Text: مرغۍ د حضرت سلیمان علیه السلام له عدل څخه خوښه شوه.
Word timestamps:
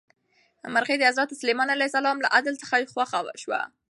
مرغۍ 0.73 0.95
د 0.99 1.03
حضرت 1.09 1.29
سلیمان 1.41 1.69
علیه 1.73 1.89
السلام 1.89 2.17
له 2.21 2.29
عدل 2.37 2.53
څخه 2.61 2.75
خوښه 2.93 3.19
شوه. 3.43 3.61